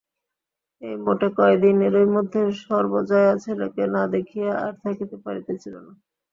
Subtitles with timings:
[0.81, 5.93] এই মোটে কয়দিন, এরই মধ্যে সর্বজয়া ছেলেকে না দেখিয়া আর থাকিতে পারিতেছিল না।